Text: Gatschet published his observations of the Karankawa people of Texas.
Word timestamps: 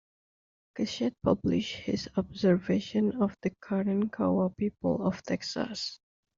Gatschet 0.75 1.13
published 1.21 1.75
his 1.75 2.09
observations 2.17 3.13
of 3.19 3.35
the 3.43 3.51
Karankawa 3.63 4.49
people 4.57 5.05
of 5.05 5.21
Texas. 5.21 5.99